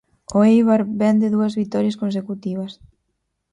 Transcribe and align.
O 0.37 0.39
Éibar 0.51 0.81
vén 1.01 1.17
de 1.21 1.27
dúas 1.35 1.53
vitorias 1.61 1.99
consecutivas. 2.01 2.71